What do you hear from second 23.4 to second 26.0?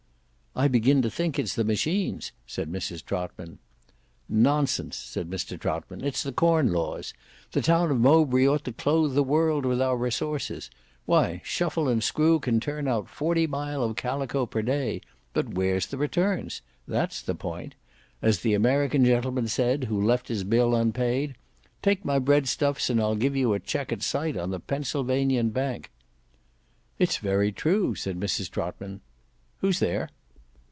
a cheque at sight on the Pennsylvanian Bank.'"